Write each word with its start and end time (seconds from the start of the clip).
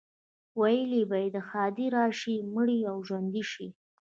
ویل 0.59 0.91
به 1.09 1.17
یې 1.25 1.41
ښادي 1.47 1.87
راشي، 1.95 2.35
مړی 2.53 2.79
او 2.91 2.97
ژوندی 3.07 3.43
شي. 3.51 3.67